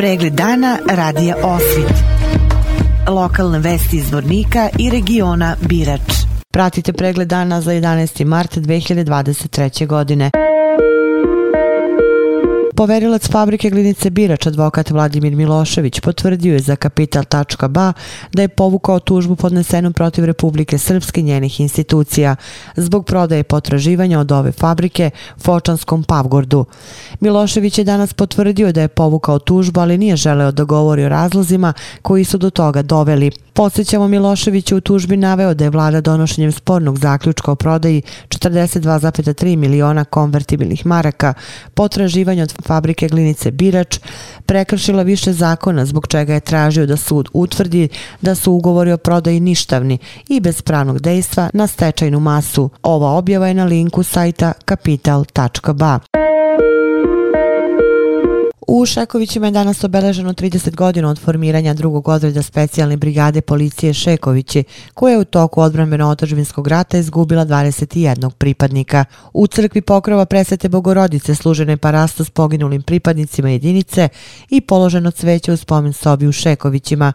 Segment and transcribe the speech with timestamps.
[0.00, 1.92] Pregled dana radija Osvit.
[3.08, 6.00] Lokalne vesti iz Vornika i regiona Birač.
[6.50, 8.24] Pratite pregled dana za 11.
[8.24, 9.86] mart 2023.
[9.86, 10.30] godine.
[12.80, 17.92] Poverilac fabrike Glinice Birač, advokat Vladimir Milošević, potvrdio je za Kapital.ba
[18.32, 22.36] da je povukao tužbu podnesenu protiv Republike Srpske njenih institucija
[22.76, 26.64] zbog prodaje potraživanja od ove fabrike Fočanskom Pavgordu.
[27.20, 31.72] Milošević je danas potvrdio da je povukao tužbu, ali nije želeo da govori o razlozima
[32.02, 33.30] koji su do toga doveli.
[33.52, 40.04] Podsećamo Milošević u tužbi naveo da je vlada donošenjem spornog zaključka o prodaji 42,3 miliona
[40.04, 41.34] konvertibilnih maraka
[41.74, 43.98] potraživanja od fabrike glinice Birač
[44.46, 47.88] prekršila više zakona zbog čega je tražio da sud utvrdi
[48.20, 49.98] da su ugovori o prodaji ništavni
[50.28, 52.70] i bez pravnog dejstva na stečajnu masu.
[52.82, 55.98] Ova objava je na linku sajta kapital.ba.
[58.80, 64.64] U Šekovićima je danas obeleženo 30 godina od formiranja drugog odreda specijalne brigade policije Šekovići,
[64.94, 69.04] koja je u toku odbranbeno-otažbinskog rata izgubila 21 pripadnika.
[69.32, 74.08] U crkvi pokrova presvete Bogorodice služene parasto s poginulim pripadnicima jedinice
[74.50, 77.12] i položeno cveće u spomen sobi u Šekovićima.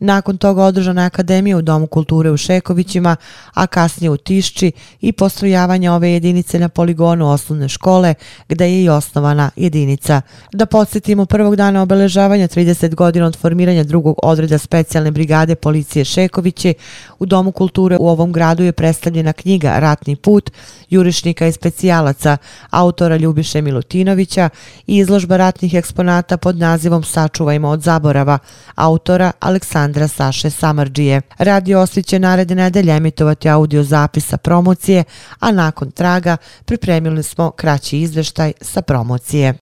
[0.00, 3.16] Nakon toga održana je Akademija u Domu kulture u Šekovićima,
[3.54, 8.14] a kasnije u Tišči i postrojavanje ove jedinice na poligonu osnovne škole,
[8.48, 10.20] gde je i osnovana jedinica.
[10.52, 16.74] Da podsjetimo prvog dana obeležavanja 30 godina od formiranja drugog odreda specijalne brigade policije Šekoviće
[17.18, 20.50] u Domu kulture u ovom gradu je predstavljena knjiga Ratni put,
[20.90, 22.36] jurišnika i specijalaca,
[22.70, 24.48] autora Ljubiše Milutinovića
[24.86, 28.38] i izložba ratnih eksponata pod nazivom Sačuvajmo od zaborava,
[28.74, 31.20] autora Aleksandra Aleksandra Saše Samarđije.
[31.38, 35.04] Radio Osvit će naredne nedelje emitovati audio zapisa promocije,
[35.40, 39.54] a nakon traga pripremili smo kraći izveštaj sa promocije.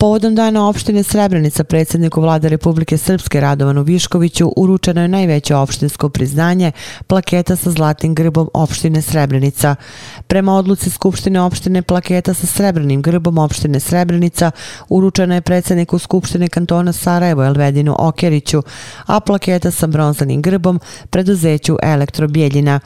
[0.00, 6.72] Povodom dana opštine Srebrenica predsjedniku vlade Republike Srpske Radovanu Viškoviću uručeno je najveće opštinsko priznanje
[7.06, 9.76] plaketa sa zlatnim grbom opštine Srebrenica.
[10.26, 14.50] Prema odluci Skupštine opštine plaketa sa srebrnim grbom opštine Srebrenica
[14.88, 18.62] uručena je predsjedniku Skupštine kantona Sarajevo Elvedinu Okeriću,
[19.06, 20.80] a plaketa sa bronzanim grbom
[21.10, 22.80] preduzeću Elektrobjeljina.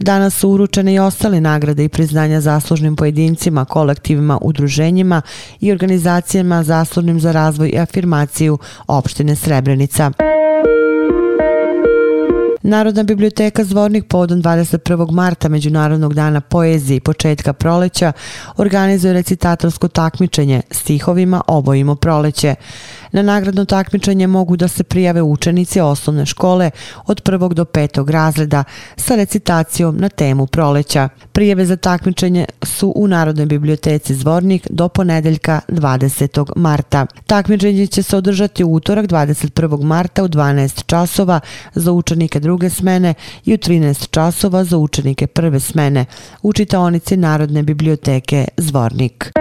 [0.00, 5.22] Danas su uručene i ostale nagrade i priznanja zaslužnim pojedincima, kolektivima, udruženjima
[5.60, 10.27] i organizacijama zaslužnim za razvoj i afirmaciju opštine Srebrenica.
[12.62, 15.10] Narodna biblioteka Zvornik povodom 21.
[15.10, 18.12] marta Međunarodnog dana poezije i početka proleća
[18.56, 22.54] organizuje recitatorsko takmičenje stihovima Obojimo proleće.
[23.12, 26.70] Na nagradno takmičenje mogu da se prijave učenici osnovne škole
[27.06, 28.64] od prvog do petog razreda
[28.96, 31.08] sa recitacijom na temu proleća.
[31.32, 36.52] Prijeve za takmičenje su u Narodnoj biblioteci Zvornik do ponedeljka 20.
[36.56, 37.06] marta.
[37.26, 39.82] Takmičenje će se održati u utorak 21.
[39.82, 41.40] marta u 12 časova
[41.74, 43.14] za učenike druge smene
[43.44, 46.04] i u 13 časova za učenike prve smene
[46.42, 49.32] u čitaonici Narodne biblioteke Zvornik.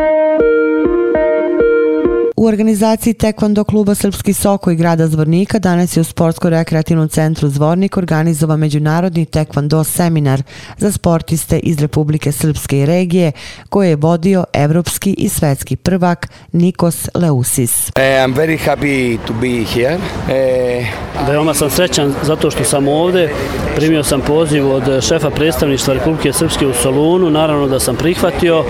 [2.40, 7.98] U organizaciji Tekvando kluba Srpski Soko i grada Zvornika danas je u Sportsko-rekreativnom centru Zvornik
[7.98, 10.42] organizova međunarodni Tekvando seminar
[10.78, 13.32] za sportiste iz Republike Srpske i regije
[13.70, 17.90] koje je vodio evropski i svetski prvak Nikos Leusis.
[17.90, 19.96] Uh, I'm very happy to be here.
[19.96, 23.30] Uh, Veoma sam srećan zato što sam ovde.
[23.76, 27.30] Primio sam poziv od šefa predstavništva Republike Srpske u Solunu.
[27.30, 28.60] Naravno da sam prihvatio.
[28.60, 28.66] Uh,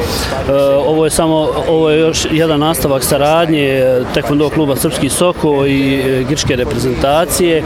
[0.86, 1.36] ovo je samo
[1.68, 7.58] ovo je još jedan nastavak saradnje saradnje Tekvondo kluba Srpski Soko i e, grčke reprezentacije.
[7.58, 7.64] E,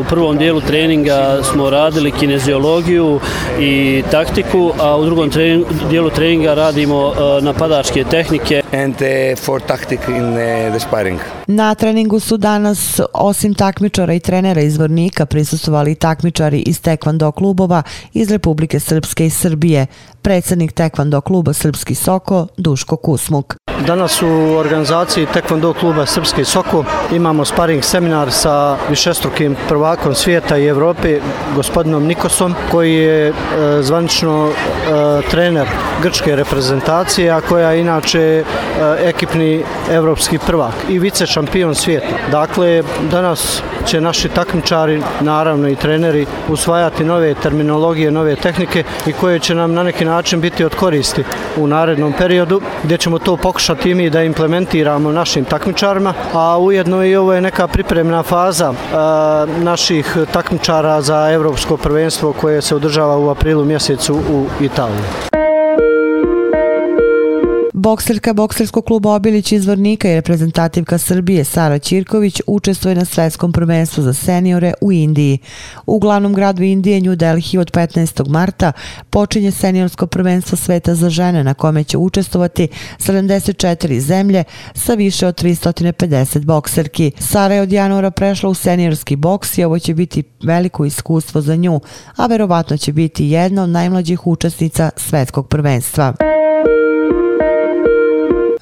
[0.00, 3.20] u prvom dijelu treninga smo radili kineziologiju
[3.60, 5.30] i taktiku, a u drugom
[5.90, 8.62] dijelu treninga radimo e, napadačke tehnike.
[8.72, 8.96] And
[9.38, 11.20] for tactic in the sparring.
[11.46, 17.82] Na treningu su danas, osim takmičara i trenera izvornika, prisustovali takmičari iz Tekvando klubova
[18.12, 19.86] iz Republike Srpske i Srbije,
[20.22, 23.56] predsjednik Tekvando kluba Srpski Soko, Duško Kusmuk.
[23.86, 30.66] Danas u organizaciji Tekvando kluba Srpski Soko imamo sparing seminar sa višestrukim prvakom svijeta i
[30.66, 31.20] Evrope,
[31.54, 33.32] gospodinom Nikosom, koji je e,
[33.82, 34.52] zvanično e,
[35.30, 35.66] trener
[36.02, 38.44] grčke reprezentacije, a koja je inače
[38.76, 42.06] E, ekipni evropski prvak i vice šampion svijeta.
[42.30, 49.38] Dakle, danas će naši takmičari, naravno i treneri, usvajati nove terminologije, nove tehnike i koje
[49.38, 51.24] će nam na neki način biti od koristi
[51.56, 57.16] u narednom periodu, gdje ćemo to pokušati mi da implementiramo našim takmičarima, a ujedno i
[57.16, 58.96] ovo je neka pripremna faza e,
[59.62, 65.25] naših takmičara za evropsko prvenstvo koje se održava u aprilu mjesecu u Italiji.
[67.86, 74.02] Bokserka Bokserskog kluba Obilić iz Vornika i reprezentativka Srbije Sara Ćirković učestvuje na svetskom prvenstvu
[74.02, 75.38] za seniore u Indiji.
[75.86, 78.28] U glavnom gradu Indije, New Delhi, od 15.
[78.28, 78.72] marta
[79.10, 82.68] počinje seniorsko prvenstvo sveta za žene na kome će učestvovati
[82.98, 84.44] 74 zemlje
[84.74, 87.12] sa više od 350 bokserki.
[87.18, 91.56] Sara je od januara prešla u seniorski boks i ovo će biti veliko iskustvo za
[91.56, 91.80] nju,
[92.16, 96.35] a verovatno će biti jedna od najmlađih učesnica svetskog prvenstva.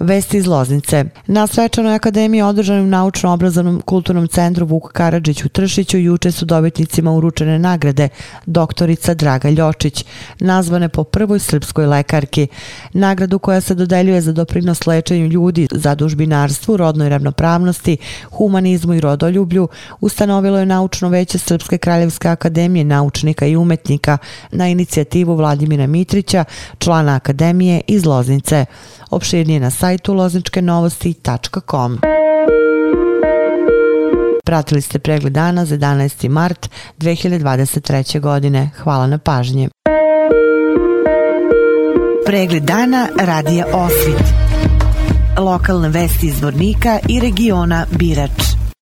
[0.04, 1.04] Vesti iz Loznice.
[1.26, 7.58] Na Svečanoj akademiji održanom naučno-obrazovnom kulturnom centru Vuk Karadžić u Tršiću juče su dobitnicima uručene
[7.58, 8.08] nagrade
[8.46, 10.04] doktorica Draga Ljočić,
[10.40, 12.46] nazvane po prvoj srpskoj lekarki.
[12.92, 17.96] Nagradu koja se dodeljuje za doprinos lečenju ljudi za dužbinarstvu, rodnoj ravnopravnosti,
[18.30, 19.68] humanizmu i rodoljublju,
[20.00, 24.18] ustanovilo je naučno veće Srpske kraljevske akademije naučnika i umetnika
[24.50, 26.44] na inicijativu Vladimira Mitrića,
[26.78, 28.64] člana akademije iz Loznice.
[29.10, 31.98] Opširnije na sajtu lozničkenovosti.com.
[34.44, 36.28] Pratili ste pregled dana za 11.
[36.28, 38.20] mart 2023.
[38.20, 38.70] godine.
[38.82, 39.68] Hvala na pažnje.
[42.26, 44.26] Pregled dana radija Osvit.
[45.38, 48.63] Lokalne vesti iz Vornika i regiona Birač.